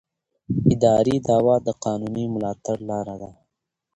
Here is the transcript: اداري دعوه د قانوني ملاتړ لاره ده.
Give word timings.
اداري 0.73 1.15
دعوه 1.27 1.55
د 1.67 1.69
قانوني 1.83 2.25
ملاتړ 2.33 2.77
لاره 2.89 3.15
ده. 3.21 3.31